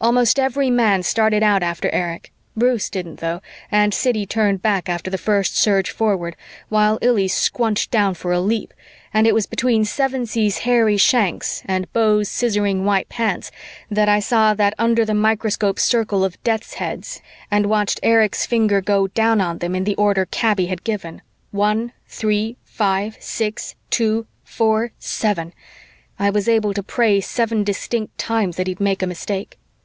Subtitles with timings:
[0.00, 2.30] Almost every man started out after Erich.
[2.54, 3.40] Bruce didn't, though,
[3.70, 6.36] and Siddy turned back after the first surge forward,
[6.68, 8.74] while Illy squunched down for a leap,
[9.14, 13.50] and it was between Sevensee's hairy shanks and Beau's scissoring white pants
[13.90, 18.82] that I saw that under the microscope circle of death's heads and watched Erich's finger
[18.82, 21.22] go down on them in the order Kaby had given:
[21.52, 25.54] one, three, five, six, two, four, seven.
[26.18, 29.58] I was able to pray seven distinct times that he'd make a mistake.